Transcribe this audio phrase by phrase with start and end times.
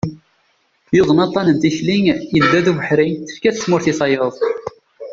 [0.95, 1.97] Yuḍen aṭan n tikli,
[2.35, 4.35] yedda d ubeḥri, tefka-t tmurt i tayeḍ.